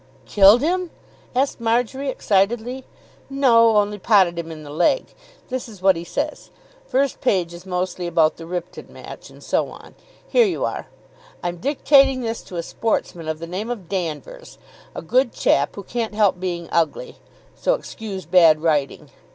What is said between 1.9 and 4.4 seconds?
excitedly. "No. Only potted